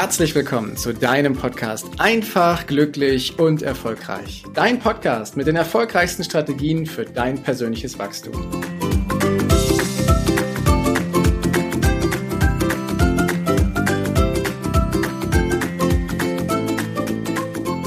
herzlich 0.00 0.34
willkommen 0.34 0.78
zu 0.78 0.94
deinem 0.94 1.36
Podcast 1.36 1.86
Einfach, 1.98 2.66
glücklich 2.66 3.38
und 3.38 3.60
erfolgreich. 3.60 4.44
Dein 4.54 4.78
Podcast 4.78 5.36
mit 5.36 5.46
den 5.46 5.56
erfolgreichsten 5.56 6.24
Strategien 6.24 6.86
für 6.86 7.04
dein 7.04 7.42
persönliches 7.42 7.98
Wachstum. 7.98 8.32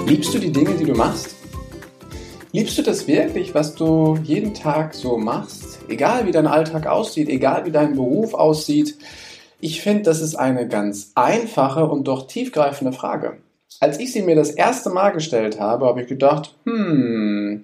Liebst 0.05 0.35
du 0.35 0.37
die 0.37 0.51
Dinge, 0.51 0.75
die 0.75 0.85
du 0.85 0.93
machst? 0.93 1.35
Liebst 2.51 2.77
du 2.77 2.83
das 2.83 3.07
wirklich, 3.07 3.55
was 3.55 3.73
du 3.73 4.19
jeden 4.21 4.53
Tag 4.53 4.93
so 4.93 5.17
machst? 5.17 5.79
Egal 5.87 6.27
wie 6.27 6.31
dein 6.31 6.45
Alltag 6.45 6.85
aussieht, 6.85 7.27
egal 7.27 7.65
wie 7.65 7.71
dein 7.71 7.95
Beruf 7.95 8.35
aussieht, 8.35 8.99
ich 9.63 9.81
finde, 9.81 10.03
das 10.03 10.19
ist 10.19 10.35
eine 10.35 10.67
ganz 10.67 11.13
einfache 11.15 11.85
und 11.85 12.09
doch 12.09 12.27
tiefgreifende 12.27 12.91
Frage. 12.91 13.37
Als 13.79 13.97
ich 13.97 14.11
sie 14.11 14.21
mir 14.21 14.35
das 14.35 14.51
erste 14.51 14.89
Mal 14.89 15.11
gestellt 15.11 15.57
habe, 15.57 15.85
habe 15.85 16.01
ich 16.01 16.07
gedacht, 16.07 16.53
hm, 16.65 17.63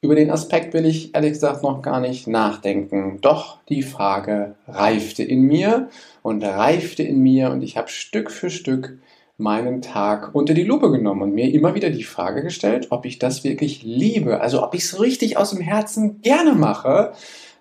über 0.00 0.14
den 0.14 0.30
Aspekt 0.30 0.72
will 0.72 0.86
ich 0.86 1.14
ehrlich 1.14 1.32
gesagt 1.32 1.62
noch 1.62 1.82
gar 1.82 2.00
nicht 2.00 2.28
nachdenken. 2.28 3.18
Doch 3.20 3.58
die 3.68 3.82
Frage 3.82 4.54
reifte 4.66 5.22
in 5.22 5.42
mir 5.42 5.90
und 6.22 6.42
reifte 6.42 7.02
in 7.02 7.18
mir 7.18 7.50
und 7.50 7.60
ich 7.60 7.76
habe 7.76 7.88
Stück 7.88 8.30
für 8.30 8.48
Stück 8.48 8.96
meinen 9.36 9.82
Tag 9.82 10.34
unter 10.34 10.54
die 10.54 10.64
Lupe 10.64 10.90
genommen 10.90 11.20
und 11.20 11.34
mir 11.34 11.52
immer 11.52 11.74
wieder 11.74 11.90
die 11.90 12.04
Frage 12.04 12.42
gestellt, 12.42 12.86
ob 12.88 13.04
ich 13.04 13.18
das 13.18 13.44
wirklich 13.44 13.82
liebe, 13.82 14.40
also 14.40 14.64
ob 14.64 14.74
ich 14.74 14.84
es 14.84 14.98
richtig 14.98 15.36
aus 15.36 15.50
dem 15.50 15.60
Herzen 15.60 16.22
gerne 16.22 16.54
mache, 16.54 17.12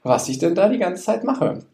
was 0.03 0.29
ich 0.29 0.39
denn 0.39 0.55
da 0.55 0.69
die 0.69 0.79
ganze 0.79 1.03
Zeit 1.03 1.25
mache. 1.25 1.65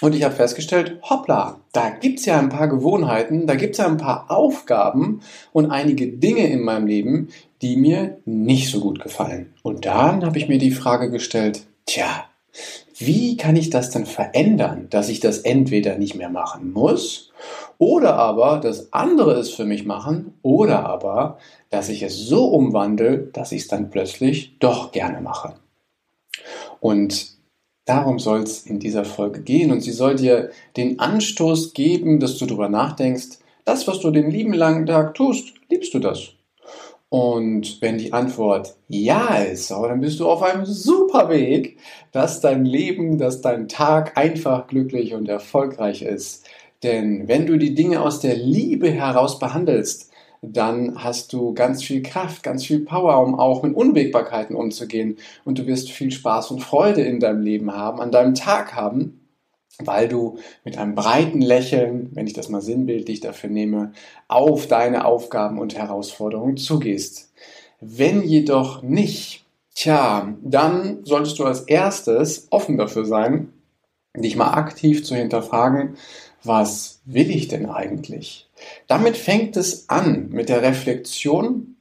Und 0.00 0.14
ich 0.14 0.24
habe 0.24 0.34
festgestellt, 0.34 0.98
hoppla, 1.02 1.60
da 1.72 1.88
gibt's 1.88 2.26
ja 2.26 2.38
ein 2.38 2.50
paar 2.50 2.68
Gewohnheiten, 2.68 3.46
da 3.46 3.54
gibt's 3.54 3.78
ja 3.78 3.86
ein 3.86 3.96
paar 3.96 4.30
Aufgaben 4.30 5.22
und 5.52 5.70
einige 5.70 6.08
Dinge 6.08 6.46
in 6.48 6.62
meinem 6.62 6.86
Leben, 6.86 7.28
die 7.62 7.76
mir 7.76 8.18
nicht 8.26 8.70
so 8.70 8.80
gut 8.80 9.00
gefallen. 9.00 9.54
Und 9.62 9.86
dann 9.86 10.24
habe 10.24 10.36
ich 10.36 10.48
mir 10.48 10.58
die 10.58 10.70
Frage 10.70 11.10
gestellt, 11.10 11.62
tja, 11.86 12.26
wie 12.98 13.36
kann 13.36 13.56
ich 13.56 13.70
das 13.70 13.90
denn 13.90 14.06
verändern, 14.06 14.88
dass 14.90 15.08
ich 15.08 15.20
das 15.20 15.38
entweder 15.38 15.96
nicht 15.96 16.14
mehr 16.14 16.30
machen 16.30 16.72
muss 16.72 17.32
oder 17.78 18.16
aber, 18.16 18.58
dass 18.58 18.92
andere 18.92 19.32
es 19.32 19.50
für 19.50 19.64
mich 19.64 19.84
machen 19.84 20.34
oder 20.42 20.86
aber, 20.86 21.38
dass 21.70 21.88
ich 21.88 22.02
es 22.02 22.18
so 22.18 22.46
umwandle, 22.46 23.18
dass 23.32 23.52
ich 23.52 23.62
es 23.62 23.68
dann 23.68 23.90
plötzlich 23.90 24.58
doch 24.58 24.92
gerne 24.92 25.20
mache. 25.20 25.54
Und 26.80 27.35
Darum 27.86 28.18
soll 28.18 28.42
es 28.42 28.66
in 28.66 28.80
dieser 28.80 29.04
Folge 29.04 29.42
gehen 29.42 29.70
und 29.70 29.80
sie 29.80 29.92
soll 29.92 30.16
dir 30.16 30.50
den 30.76 30.98
Anstoß 30.98 31.72
geben, 31.72 32.18
dass 32.18 32.36
du 32.36 32.44
darüber 32.44 32.68
nachdenkst, 32.68 33.38
das, 33.64 33.86
was 33.86 34.00
du 34.00 34.10
den 34.10 34.30
lieben 34.30 34.52
langen 34.52 34.86
Tag 34.86 35.14
tust, 35.14 35.54
liebst 35.70 35.94
du 35.94 36.00
das? 36.00 36.32
Und 37.08 37.80
wenn 37.80 37.98
die 37.98 38.12
Antwort 38.12 38.74
ja 38.88 39.36
ist, 39.36 39.70
dann 39.70 40.00
bist 40.00 40.18
du 40.18 40.28
auf 40.28 40.42
einem 40.42 40.66
super 40.66 41.30
Weg, 41.30 41.78
dass 42.10 42.40
dein 42.40 42.64
Leben, 42.64 43.18
dass 43.18 43.40
dein 43.40 43.68
Tag 43.68 44.18
einfach 44.18 44.66
glücklich 44.66 45.14
und 45.14 45.28
erfolgreich 45.28 46.02
ist. 46.02 46.44
Denn 46.82 47.28
wenn 47.28 47.46
du 47.46 47.56
die 47.56 47.74
Dinge 47.74 48.02
aus 48.02 48.20
der 48.20 48.36
Liebe 48.36 48.90
heraus 48.90 49.38
behandelst, 49.38 50.10
dann 50.42 51.02
hast 51.02 51.32
du 51.32 51.54
ganz 51.54 51.82
viel 51.82 52.02
Kraft, 52.02 52.42
ganz 52.42 52.64
viel 52.64 52.80
Power, 52.80 53.22
um 53.24 53.38
auch 53.38 53.62
mit 53.62 53.74
Unwägbarkeiten 53.74 54.56
umzugehen. 54.56 55.18
Und 55.44 55.58
du 55.58 55.66
wirst 55.66 55.90
viel 55.90 56.10
Spaß 56.10 56.50
und 56.50 56.60
Freude 56.60 57.02
in 57.02 57.20
deinem 57.20 57.42
Leben 57.42 57.72
haben, 57.72 58.00
an 58.00 58.12
deinem 58.12 58.34
Tag 58.34 58.74
haben, 58.74 59.20
weil 59.78 60.08
du 60.08 60.38
mit 60.64 60.78
einem 60.78 60.94
breiten 60.94 61.40
Lächeln, 61.40 62.10
wenn 62.12 62.26
ich 62.26 62.32
das 62.32 62.48
mal 62.48 62.62
sinnbildlich 62.62 63.20
dafür 63.20 63.50
nehme, 63.50 63.92
auf 64.28 64.66
deine 64.66 65.04
Aufgaben 65.04 65.58
und 65.58 65.76
Herausforderungen 65.76 66.56
zugehst. 66.56 67.32
Wenn 67.80 68.22
jedoch 68.22 68.82
nicht, 68.82 69.44
tja, 69.74 70.34
dann 70.42 71.04
solltest 71.04 71.38
du 71.38 71.44
als 71.44 71.62
erstes 71.62 72.46
offen 72.50 72.78
dafür 72.78 73.04
sein, 73.04 73.52
dich 74.16 74.36
mal 74.36 74.52
aktiv 74.52 75.04
zu 75.04 75.14
hinterfragen, 75.14 75.96
was 76.42 77.00
will 77.04 77.30
ich 77.30 77.48
denn 77.48 77.66
eigentlich? 77.66 78.45
Damit 78.86 79.16
fängt 79.16 79.56
es 79.56 79.88
an 79.88 80.28
mit 80.30 80.48
der 80.48 80.62
Reflexion, 80.62 81.76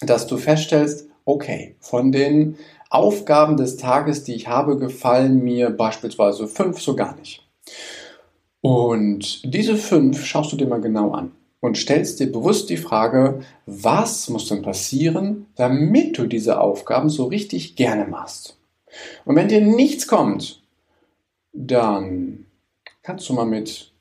dass 0.00 0.26
du 0.26 0.36
feststellst, 0.36 1.08
okay, 1.24 1.76
von 1.80 2.12
den 2.12 2.56
Aufgaben 2.90 3.56
des 3.56 3.76
Tages, 3.76 4.24
die 4.24 4.34
ich 4.34 4.48
habe, 4.48 4.76
gefallen 4.76 5.42
mir 5.42 5.70
beispielsweise 5.70 6.46
fünf 6.46 6.80
so 6.80 6.94
gar 6.94 7.16
nicht. 7.16 7.46
Und 8.60 9.42
diese 9.44 9.76
fünf 9.76 10.24
schaust 10.24 10.52
du 10.52 10.56
dir 10.56 10.66
mal 10.66 10.80
genau 10.80 11.12
an 11.12 11.32
und 11.60 11.78
stellst 11.78 12.20
dir 12.20 12.30
bewusst 12.30 12.70
die 12.70 12.76
Frage, 12.76 13.40
was 13.66 14.28
muss 14.28 14.48
denn 14.48 14.62
passieren, 14.62 15.46
damit 15.56 16.18
du 16.18 16.26
diese 16.26 16.60
Aufgaben 16.60 17.08
so 17.08 17.26
richtig 17.26 17.76
gerne 17.76 18.06
machst? 18.06 18.58
Und 19.24 19.36
wenn 19.36 19.48
dir 19.48 19.60
nichts 19.60 20.06
kommt, 20.06 20.62
dann 21.52 22.46
kannst 23.02 23.28
du 23.28 23.32
mal 23.32 23.46
mit 23.46 23.91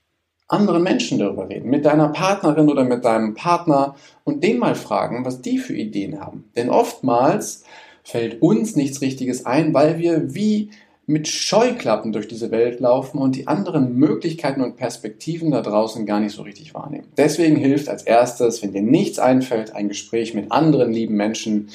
anderen 0.51 0.83
Menschen 0.83 1.19
darüber 1.19 1.49
reden, 1.49 1.69
mit 1.69 1.85
deiner 1.85 2.09
Partnerin 2.09 2.69
oder 2.69 2.83
mit 2.83 3.05
deinem 3.05 3.33
Partner 3.33 3.95
und 4.23 4.43
den 4.43 4.59
mal 4.59 4.75
fragen, 4.75 5.25
was 5.25 5.41
die 5.41 5.57
für 5.57 5.75
Ideen 5.75 6.19
haben. 6.19 6.45
Denn 6.55 6.69
oftmals 6.69 7.63
fällt 8.03 8.41
uns 8.41 8.75
nichts 8.75 9.01
Richtiges 9.01 9.45
ein, 9.45 9.73
weil 9.73 9.97
wir 9.97 10.33
wie 10.33 10.71
mit 11.07 11.27
Scheuklappen 11.27 12.11
durch 12.11 12.27
diese 12.27 12.51
Welt 12.51 12.79
laufen 12.79 13.17
und 13.17 13.35
die 13.35 13.47
anderen 13.47 13.95
Möglichkeiten 13.95 14.61
und 14.61 14.77
Perspektiven 14.77 15.51
da 15.51 15.61
draußen 15.61 16.05
gar 16.05 16.19
nicht 16.19 16.33
so 16.33 16.43
richtig 16.43 16.73
wahrnehmen. 16.73 17.07
Deswegen 17.17 17.55
hilft 17.55 17.89
als 17.89 18.03
erstes, 18.03 18.61
wenn 18.61 18.71
dir 18.71 18.81
nichts 18.81 19.19
einfällt, 19.19 19.75
ein 19.75 19.89
Gespräch 19.89 20.33
mit 20.33 20.51
anderen 20.51 20.93
lieben 20.93 21.15
Menschen, 21.15 21.69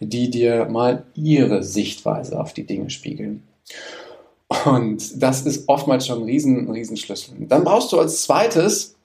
die 0.00 0.30
dir 0.30 0.66
mal 0.66 1.04
ihre 1.14 1.62
Sichtweise 1.62 2.38
auf 2.40 2.52
die 2.52 2.66
Dinge 2.66 2.90
spiegeln. 2.90 3.44
Und 4.66 5.22
das 5.22 5.46
ist 5.46 5.68
oftmals 5.68 6.06
schon 6.06 6.20
ein 6.20 6.24
riesen, 6.24 6.70
riesen 6.70 6.96
Schlüssel. 6.96 7.34
Dann 7.40 7.64
brauchst 7.64 7.92
du 7.92 7.98
als 7.98 8.22
zweites 8.22 8.96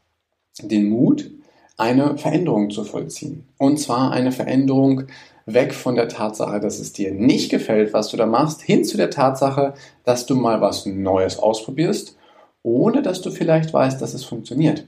den 0.61 0.89
Mut, 0.89 1.29
eine 1.77 2.17
Veränderung 2.17 2.71
zu 2.71 2.83
vollziehen. 2.83 3.47
Und 3.57 3.77
zwar 3.77 4.11
eine 4.11 4.31
Veränderung 4.31 5.03
weg 5.45 5.73
von 5.73 5.95
der 5.95 6.09
Tatsache, 6.09 6.59
dass 6.59 6.79
es 6.79 6.91
dir 6.91 7.13
nicht 7.13 7.49
gefällt, 7.49 7.93
was 7.93 8.09
du 8.09 8.17
da 8.17 8.25
machst, 8.25 8.61
hin 8.61 8.83
zu 8.83 8.97
der 8.97 9.09
Tatsache, 9.09 9.73
dass 10.03 10.25
du 10.25 10.35
mal 10.35 10.59
was 10.59 10.85
Neues 10.85 11.39
ausprobierst, 11.39 12.17
ohne 12.63 13.01
dass 13.01 13.21
du 13.21 13.31
vielleicht 13.31 13.73
weißt, 13.73 14.01
dass 14.01 14.13
es 14.13 14.25
funktioniert. 14.25 14.87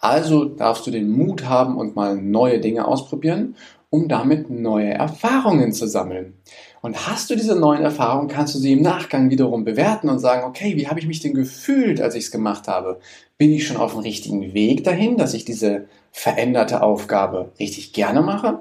Also 0.00 0.46
darfst 0.46 0.86
du 0.86 0.90
den 0.90 1.10
Mut 1.10 1.44
haben 1.44 1.76
und 1.76 1.94
mal 1.94 2.16
neue 2.16 2.58
Dinge 2.58 2.88
ausprobieren, 2.88 3.54
um 3.90 4.08
damit 4.08 4.48
neue 4.48 4.94
Erfahrungen 4.94 5.72
zu 5.72 5.86
sammeln. 5.86 6.34
Und 6.80 7.06
hast 7.06 7.28
du 7.28 7.36
diese 7.36 7.56
neuen 7.56 7.82
Erfahrungen, 7.82 8.28
kannst 8.28 8.54
du 8.54 8.58
sie 8.58 8.72
im 8.72 8.82
Nachgang 8.82 9.28
wiederum 9.28 9.64
bewerten 9.64 10.08
und 10.08 10.20
sagen, 10.20 10.44
okay, 10.44 10.76
wie 10.76 10.88
habe 10.88 11.00
ich 11.00 11.06
mich 11.06 11.20
denn 11.20 11.34
gefühlt, 11.34 12.00
als 12.00 12.14
ich 12.14 12.24
es 12.24 12.30
gemacht 12.30 12.68
habe? 12.68 13.00
Bin 13.36 13.52
ich 13.52 13.66
schon 13.66 13.76
auf 13.76 13.92
dem 13.92 14.00
richtigen 14.00 14.54
Weg 14.54 14.84
dahin, 14.84 15.16
dass 15.16 15.34
ich 15.34 15.44
diese 15.44 15.86
veränderte 16.12 16.82
Aufgabe 16.82 17.52
richtig 17.58 17.92
gerne 17.92 18.22
mache? 18.22 18.60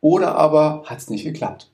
Oder 0.00 0.36
aber 0.36 0.82
hat 0.86 0.98
es 0.98 1.10
nicht 1.10 1.24
geklappt? 1.24 1.70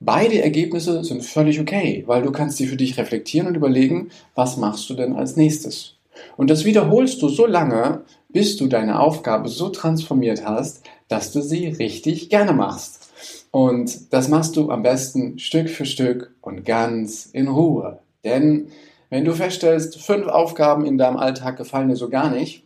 Beide 0.00 0.42
Ergebnisse 0.42 1.04
sind 1.04 1.24
völlig 1.24 1.60
okay, 1.60 2.04
weil 2.06 2.22
du 2.22 2.32
kannst 2.32 2.56
sie 2.56 2.66
für 2.66 2.76
dich 2.76 2.96
reflektieren 2.98 3.48
und 3.48 3.56
überlegen, 3.56 4.10
was 4.34 4.56
machst 4.56 4.88
du 4.90 4.94
denn 4.94 5.14
als 5.14 5.36
nächstes? 5.36 5.96
Und 6.36 6.50
das 6.50 6.64
wiederholst 6.64 7.20
du 7.22 7.28
so 7.28 7.46
lange, 7.46 8.02
bis 8.28 8.56
du 8.56 8.66
deine 8.66 9.00
Aufgabe 9.00 9.48
so 9.48 9.68
transformiert 9.70 10.44
hast, 10.44 10.82
dass 11.08 11.32
du 11.32 11.40
sie 11.40 11.68
richtig 11.68 12.28
gerne 12.28 12.52
machst. 12.52 13.10
Und 13.50 14.12
das 14.12 14.28
machst 14.28 14.56
du 14.56 14.70
am 14.70 14.82
besten 14.82 15.38
Stück 15.38 15.70
für 15.70 15.86
Stück 15.86 16.34
und 16.42 16.64
ganz 16.64 17.26
in 17.26 17.48
Ruhe. 17.48 18.00
Denn 18.24 18.68
wenn 19.10 19.24
du 19.24 19.32
feststellst, 19.32 20.00
fünf 20.00 20.26
Aufgaben 20.26 20.84
in 20.84 20.98
deinem 20.98 21.16
Alltag 21.16 21.56
gefallen 21.56 21.88
dir 21.88 21.96
so 21.96 22.10
gar 22.10 22.30
nicht 22.30 22.64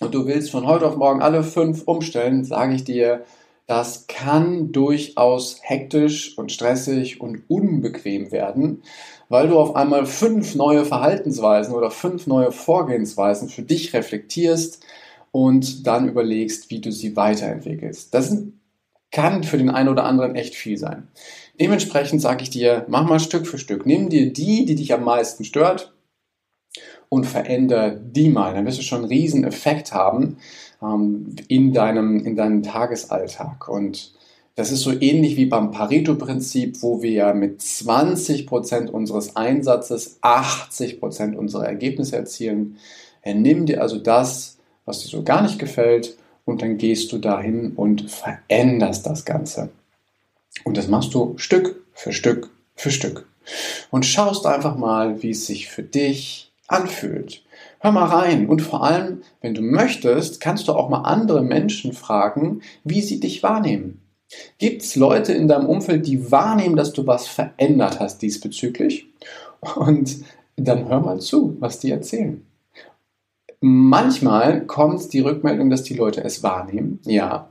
und 0.00 0.14
du 0.14 0.26
willst 0.26 0.50
von 0.50 0.66
heute 0.66 0.86
auf 0.86 0.96
morgen 0.96 1.22
alle 1.22 1.42
fünf 1.42 1.82
umstellen, 1.86 2.44
sage 2.44 2.74
ich 2.74 2.84
dir, 2.84 3.24
das 3.72 4.06
kann 4.06 4.70
durchaus 4.70 5.60
hektisch 5.62 6.36
und 6.36 6.52
stressig 6.52 7.22
und 7.22 7.44
unbequem 7.48 8.30
werden, 8.30 8.82
weil 9.30 9.48
du 9.48 9.58
auf 9.58 9.74
einmal 9.76 10.04
fünf 10.04 10.54
neue 10.54 10.84
Verhaltensweisen 10.84 11.74
oder 11.74 11.90
fünf 11.90 12.26
neue 12.26 12.52
Vorgehensweisen 12.52 13.48
für 13.48 13.62
dich 13.62 13.94
reflektierst 13.94 14.84
und 15.30 15.86
dann 15.86 16.06
überlegst, 16.06 16.68
wie 16.68 16.82
du 16.82 16.92
sie 16.92 17.16
weiterentwickelst. 17.16 18.12
Das 18.12 18.36
kann 19.10 19.42
für 19.42 19.56
den 19.56 19.70
einen 19.70 19.88
oder 19.88 20.04
anderen 20.04 20.34
echt 20.34 20.54
viel 20.54 20.76
sein. 20.76 21.08
Dementsprechend 21.58 22.20
sage 22.20 22.42
ich 22.42 22.50
dir, 22.50 22.84
mach 22.88 23.08
mal 23.08 23.20
Stück 23.20 23.46
für 23.46 23.56
Stück. 23.56 23.86
Nimm 23.86 24.10
dir 24.10 24.34
die, 24.34 24.66
die 24.66 24.74
dich 24.74 24.92
am 24.92 25.04
meisten 25.04 25.44
stört 25.44 25.94
und 27.08 27.24
veränder 27.24 27.90
die 27.90 28.28
mal. 28.28 28.52
Dann 28.52 28.66
wirst 28.66 28.80
du 28.80 28.82
schon 28.82 28.98
einen 28.98 29.08
riesen 29.08 29.44
Effekt 29.44 29.94
haben 29.94 30.36
ähm, 30.82 31.36
in, 31.48 31.72
deinem, 31.72 32.24
in 32.24 32.36
deinem 32.36 32.62
Tagesalltag. 32.62 33.68
Und 33.68 34.12
das 34.54 34.70
ist 34.70 34.80
so 34.80 34.92
ähnlich 34.92 35.36
wie 35.36 35.46
beim 35.46 35.70
Pareto-Prinzip, 35.70 36.82
wo 36.82 37.02
wir 37.02 37.32
mit 37.32 37.60
20% 37.60 38.90
unseres 38.90 39.36
Einsatzes 39.36 40.22
80% 40.22 41.34
unserer 41.34 41.66
Ergebnisse 41.66 42.16
erzielen. 42.16 42.76
Nimm 43.24 43.66
dir 43.66 43.80
also 43.80 43.98
das, 43.98 44.58
was 44.84 45.02
dir 45.02 45.08
so 45.08 45.22
gar 45.22 45.42
nicht 45.42 45.58
gefällt 45.58 46.16
und 46.44 46.60
dann 46.60 46.76
gehst 46.76 47.12
du 47.12 47.18
dahin 47.18 47.72
und 47.76 48.10
veränderst 48.10 49.06
das 49.06 49.24
Ganze. 49.24 49.70
Und 50.64 50.76
das 50.76 50.88
machst 50.88 51.14
du 51.14 51.34
Stück 51.36 51.82
für 51.92 52.12
Stück 52.12 52.50
für 52.74 52.90
Stück. 52.90 53.26
Und 53.90 54.06
schaust 54.06 54.46
einfach 54.46 54.76
mal, 54.76 55.22
wie 55.22 55.30
es 55.30 55.46
sich 55.46 55.68
für 55.68 55.82
dich 55.82 56.52
anfühlt. 56.68 57.41
Hör 57.84 57.90
mal 57.90 58.04
rein 58.04 58.46
und 58.46 58.62
vor 58.62 58.84
allem, 58.84 59.22
wenn 59.40 59.54
du 59.54 59.60
möchtest, 59.60 60.40
kannst 60.40 60.68
du 60.68 60.72
auch 60.72 60.88
mal 60.88 61.02
andere 61.02 61.42
Menschen 61.42 61.92
fragen, 61.92 62.62
wie 62.84 63.00
sie 63.00 63.18
dich 63.18 63.42
wahrnehmen. 63.42 64.00
Gibt 64.58 64.82
es 64.82 64.94
Leute 64.94 65.32
in 65.32 65.48
deinem 65.48 65.66
Umfeld, 65.66 66.06
die 66.06 66.30
wahrnehmen, 66.30 66.76
dass 66.76 66.92
du 66.92 67.08
was 67.08 67.26
verändert 67.26 67.98
hast 67.98 68.22
diesbezüglich? 68.22 69.08
Und 69.74 70.18
dann 70.54 70.88
hör 70.88 71.00
mal 71.00 71.18
zu, 71.18 71.56
was 71.58 71.80
die 71.80 71.90
erzählen. 71.90 72.46
Manchmal 73.60 74.64
kommt 74.66 75.12
die 75.12 75.20
Rückmeldung, 75.20 75.68
dass 75.68 75.82
die 75.82 75.94
Leute 75.94 76.22
es 76.22 76.44
wahrnehmen, 76.44 77.00
ja. 77.04 77.48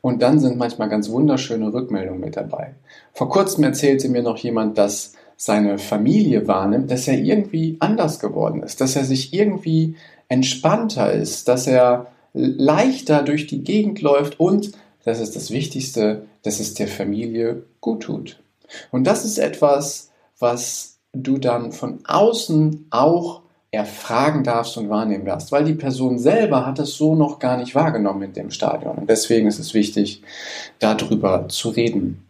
Und 0.00 0.22
dann 0.22 0.38
sind 0.38 0.58
manchmal 0.58 0.90
ganz 0.90 1.10
wunderschöne 1.10 1.72
Rückmeldungen 1.72 2.20
mit 2.20 2.36
dabei. 2.36 2.76
Vor 3.12 3.28
kurzem 3.28 3.64
erzählte 3.64 4.08
mir 4.08 4.22
noch 4.22 4.38
jemand, 4.38 4.78
dass 4.78 5.14
seine 5.44 5.78
Familie 5.78 6.46
wahrnimmt, 6.46 6.88
dass 6.92 7.08
er 7.08 7.18
irgendwie 7.18 7.76
anders 7.80 8.20
geworden 8.20 8.62
ist, 8.62 8.80
dass 8.80 8.94
er 8.94 9.04
sich 9.04 9.34
irgendwie 9.34 9.96
entspannter 10.28 11.12
ist, 11.12 11.48
dass 11.48 11.66
er 11.66 12.06
leichter 12.32 13.24
durch 13.24 13.48
die 13.48 13.64
Gegend 13.64 14.00
läuft 14.02 14.38
und, 14.38 14.70
das 15.04 15.18
ist 15.18 15.34
das 15.34 15.50
Wichtigste, 15.50 16.26
dass 16.42 16.60
es 16.60 16.74
der 16.74 16.86
Familie 16.86 17.64
gut 17.80 18.04
tut. 18.04 18.40
Und 18.92 19.04
das 19.04 19.24
ist 19.24 19.38
etwas, 19.38 20.12
was 20.38 20.98
du 21.12 21.38
dann 21.38 21.72
von 21.72 21.98
außen 22.06 22.86
auch 22.90 23.42
erfragen 23.72 24.44
darfst 24.44 24.76
und 24.76 24.90
wahrnehmen 24.90 25.24
darfst, 25.24 25.50
weil 25.50 25.64
die 25.64 25.74
Person 25.74 26.20
selber 26.20 26.64
hat 26.66 26.78
es 26.78 26.94
so 26.94 27.16
noch 27.16 27.40
gar 27.40 27.56
nicht 27.56 27.74
wahrgenommen 27.74 28.22
in 28.22 28.32
dem 28.32 28.50
Stadion. 28.52 28.96
Und 28.96 29.10
deswegen 29.10 29.48
ist 29.48 29.58
es 29.58 29.74
wichtig, 29.74 30.22
darüber 30.78 31.48
zu 31.48 31.70
reden. 31.70 32.24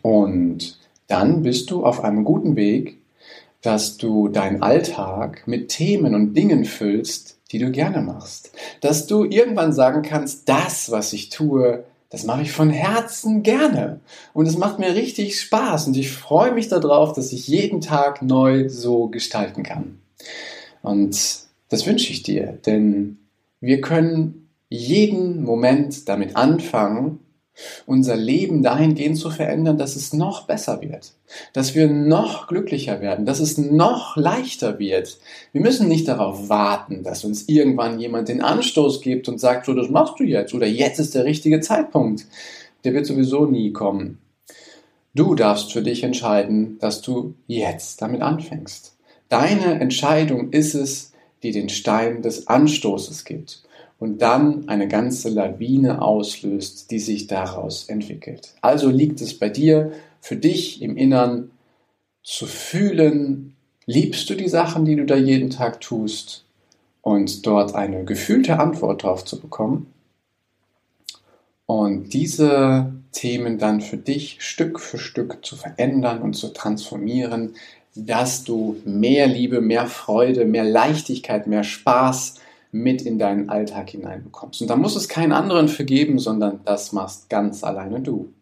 Und 0.00 0.78
dann 1.08 1.42
bist 1.42 1.70
du 1.70 1.84
auf 1.84 2.04
einem 2.04 2.24
guten 2.24 2.54
Weg, 2.54 2.98
dass 3.62 3.96
du 3.96 4.28
deinen 4.28 4.62
Alltag 4.62 5.42
mit 5.46 5.68
Themen 5.68 6.14
und 6.14 6.34
Dingen 6.34 6.64
füllst, 6.64 7.38
die 7.50 7.58
du 7.58 7.70
gerne 7.72 8.00
machst. 8.02 8.52
Dass 8.80 9.06
du 9.06 9.24
irgendwann 9.24 9.72
sagen 9.72 10.02
kannst, 10.02 10.48
das, 10.48 10.90
was 10.90 11.12
ich 11.12 11.30
tue, 11.30 11.84
das 12.10 12.24
mache 12.24 12.42
ich 12.42 12.52
von 12.52 12.70
Herzen 12.70 13.42
gerne. 13.42 14.00
Und 14.32 14.46
es 14.46 14.56
macht 14.56 14.78
mir 14.78 14.94
richtig 14.94 15.40
Spaß 15.40 15.88
und 15.88 15.96
ich 15.96 16.12
freue 16.12 16.52
mich 16.52 16.68
darauf, 16.68 17.12
dass 17.14 17.32
ich 17.32 17.48
jeden 17.48 17.80
Tag 17.80 18.22
neu 18.22 18.68
so 18.68 19.08
gestalten 19.08 19.62
kann. 19.62 19.98
Und 20.82 21.18
das 21.68 21.86
wünsche 21.86 22.12
ich 22.12 22.22
dir, 22.22 22.58
denn 22.64 23.18
wir 23.60 23.80
können 23.80 24.48
jeden 24.68 25.42
Moment 25.42 26.08
damit 26.08 26.36
anfangen, 26.36 27.20
unser 27.86 28.16
Leben 28.16 28.62
dahingehend 28.62 29.18
zu 29.18 29.30
verändern, 29.30 29.78
dass 29.78 29.96
es 29.96 30.12
noch 30.12 30.46
besser 30.46 30.80
wird, 30.80 31.12
dass 31.52 31.74
wir 31.74 31.88
noch 31.88 32.46
glücklicher 32.46 33.00
werden, 33.00 33.26
dass 33.26 33.40
es 33.40 33.58
noch 33.58 34.16
leichter 34.16 34.78
wird. 34.78 35.18
Wir 35.52 35.60
müssen 35.60 35.88
nicht 35.88 36.08
darauf 36.08 36.48
warten, 36.48 37.02
dass 37.02 37.24
uns 37.24 37.48
irgendwann 37.48 38.00
jemand 38.00 38.28
den 38.28 38.42
Anstoß 38.42 39.00
gibt 39.00 39.28
und 39.28 39.40
sagt, 39.40 39.66
so 39.66 39.74
das 39.74 39.90
machst 39.90 40.18
du 40.18 40.24
jetzt 40.24 40.54
oder 40.54 40.66
jetzt 40.66 40.98
ist 40.98 41.14
der 41.14 41.24
richtige 41.24 41.60
Zeitpunkt. 41.60 42.26
Der 42.84 42.94
wird 42.94 43.06
sowieso 43.06 43.46
nie 43.46 43.72
kommen. 43.72 44.18
Du 45.14 45.34
darfst 45.34 45.72
für 45.72 45.82
dich 45.82 46.04
entscheiden, 46.04 46.78
dass 46.78 47.02
du 47.02 47.34
jetzt 47.46 48.00
damit 48.02 48.22
anfängst. 48.22 48.96
Deine 49.28 49.80
Entscheidung 49.80 50.52
ist 50.52 50.74
es, 50.74 51.12
die 51.42 51.50
den 51.50 51.68
Stein 51.68 52.22
des 52.22 52.46
Anstoßes 52.46 53.24
gibt 53.24 53.62
und 53.98 54.22
dann 54.22 54.68
eine 54.68 54.88
ganze 54.88 55.28
Lawine 55.28 56.02
auslöst, 56.02 56.90
die 56.90 57.00
sich 57.00 57.26
daraus 57.26 57.88
entwickelt. 57.88 58.54
Also 58.60 58.90
liegt 58.90 59.20
es 59.20 59.38
bei 59.38 59.48
dir, 59.48 59.92
für 60.20 60.36
dich 60.36 60.82
im 60.82 60.96
Innern 60.96 61.50
zu 62.22 62.46
fühlen, 62.46 63.56
liebst 63.86 64.28
du 64.30 64.34
die 64.34 64.48
Sachen, 64.48 64.84
die 64.84 64.96
du 64.96 65.06
da 65.06 65.16
jeden 65.16 65.50
Tag 65.50 65.80
tust 65.80 66.44
und 67.02 67.46
dort 67.46 67.74
eine 67.74 68.04
gefühlte 68.04 68.58
Antwort 68.58 69.02
drauf 69.02 69.24
zu 69.24 69.40
bekommen 69.40 69.92
und 71.68 72.14
diese 72.14 72.94
Themen 73.12 73.58
dann 73.58 73.80
für 73.80 73.96
dich 73.96 74.38
Stück 74.40 74.80
für 74.80 74.98
Stück 74.98 75.44
zu 75.44 75.56
verändern 75.56 76.22
und 76.22 76.34
zu 76.34 76.52
transformieren, 76.52 77.56
dass 77.94 78.44
du 78.44 78.76
mehr 78.84 79.26
Liebe, 79.26 79.60
mehr 79.60 79.86
Freude, 79.86 80.44
mehr 80.44 80.64
Leichtigkeit, 80.64 81.46
mehr 81.46 81.64
Spaß 81.64 82.36
mit 82.70 83.02
in 83.02 83.18
deinen 83.18 83.48
Alltag 83.48 83.90
hineinbekommst. 83.90 84.60
Und 84.60 84.68
da 84.68 84.76
muss 84.76 84.96
es 84.96 85.08
keinen 85.08 85.32
anderen 85.32 85.68
für 85.68 85.84
geben, 85.84 86.18
sondern 86.18 86.60
das 86.64 86.92
machst 86.92 87.30
ganz 87.30 87.64
alleine 87.64 88.00
du. 88.00 88.32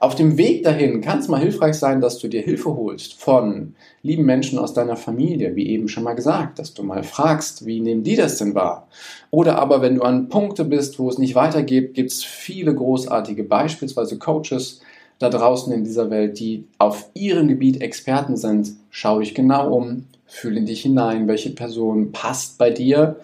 Auf 0.00 0.14
dem 0.14 0.36
Weg 0.36 0.64
dahin 0.64 1.00
kann 1.00 1.20
es 1.20 1.28
mal 1.28 1.40
hilfreich 1.40 1.74
sein, 1.74 2.00
dass 2.00 2.18
du 2.18 2.28
dir 2.28 2.42
Hilfe 2.42 2.74
holst 2.74 3.14
von 3.14 3.74
lieben 4.02 4.24
Menschen 4.24 4.58
aus 4.58 4.72
deiner 4.72 4.96
Familie, 4.96 5.54
wie 5.54 5.68
eben 5.68 5.88
schon 5.88 6.02
mal 6.02 6.14
gesagt, 6.14 6.58
dass 6.58 6.74
du 6.74 6.82
mal 6.82 7.04
fragst, 7.04 7.66
wie 7.66 7.80
nehmen 7.80 8.02
die 8.02 8.16
das 8.16 8.38
denn 8.38 8.54
wahr? 8.54 8.88
Oder 9.30 9.58
aber 9.58 9.82
wenn 9.82 9.96
du 9.96 10.02
an 10.02 10.28
Punkte 10.28 10.64
bist, 10.64 10.98
wo 10.98 11.08
es 11.08 11.18
nicht 11.18 11.34
weitergeht, 11.34 11.94
gibt 11.94 12.10
es 12.10 12.24
viele 12.24 12.74
großartige, 12.74 13.44
beispielsweise 13.44 14.18
Coaches, 14.18 14.80
da 15.18 15.28
draußen 15.28 15.72
in 15.72 15.84
dieser 15.84 16.10
Welt, 16.10 16.40
die 16.40 16.64
auf 16.78 17.10
ihrem 17.12 17.46
Gebiet 17.48 17.82
Experten 17.82 18.36
sind. 18.36 18.72
Schau 18.88 19.20
dich 19.20 19.34
genau 19.34 19.70
um, 19.70 20.06
fühle 20.26 20.58
in 20.58 20.66
dich 20.66 20.80
hinein, 20.80 21.28
welche 21.28 21.50
Person 21.50 22.10
passt 22.10 22.56
bei 22.56 22.70
dir 22.70 23.16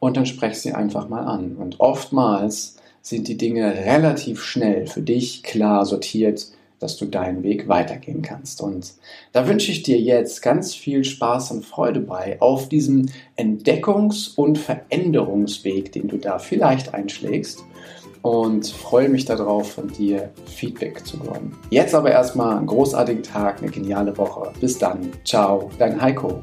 und 0.00 0.16
dann 0.16 0.26
sprech 0.26 0.58
sie 0.58 0.72
einfach 0.72 1.08
mal 1.08 1.24
an. 1.24 1.56
Und 1.56 1.80
oftmals 1.80 2.76
sind 3.02 3.28
die 3.28 3.36
Dinge 3.36 3.72
relativ 3.74 4.42
schnell 4.42 4.86
für 4.86 5.02
dich 5.02 5.42
klar 5.42 5.86
sortiert, 5.86 6.48
dass 6.78 6.96
du 6.96 7.06
deinen 7.06 7.42
Weg 7.42 7.68
weitergehen 7.68 8.22
kannst. 8.22 8.60
Und 8.60 8.92
da 9.32 9.48
wünsche 9.48 9.72
ich 9.72 9.82
dir 9.82 9.98
jetzt 9.98 10.42
ganz 10.42 10.74
viel 10.74 11.04
Spaß 11.04 11.50
und 11.50 11.66
Freude 11.66 12.00
bei 12.00 12.40
auf 12.40 12.68
diesem 12.68 13.06
Entdeckungs- 13.36 14.34
und 14.36 14.58
Veränderungsweg, 14.58 15.92
den 15.92 16.08
du 16.08 16.18
da 16.18 16.38
vielleicht 16.38 16.94
einschlägst 16.94 17.64
und 18.22 18.68
freue 18.68 19.08
mich 19.08 19.24
darauf, 19.24 19.72
von 19.72 19.88
dir 19.88 20.30
Feedback 20.46 21.06
zu 21.06 21.18
bekommen. 21.18 21.56
Jetzt 21.70 21.94
aber 21.94 22.10
erstmal 22.10 22.56
einen 22.56 22.66
großartigen 22.66 23.22
Tag, 23.22 23.62
eine 23.62 23.70
geniale 23.70 24.16
Woche. 24.16 24.52
Bis 24.60 24.78
dann. 24.78 25.10
Ciao, 25.24 25.70
dein 25.78 26.00
Heiko. 26.00 26.42